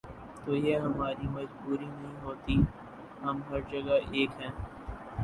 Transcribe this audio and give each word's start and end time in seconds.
تو 0.45 0.55
یہ 0.55 0.77
ہماری 0.77 1.27
مجبوری 1.27 1.85
نہیں 1.85 2.23
ہوتی، 2.23 2.55
ہم 3.23 3.41
ہر 3.49 3.59
جگہ 3.71 3.99
ایک 4.11 4.41
ہیں۔ 4.41 4.51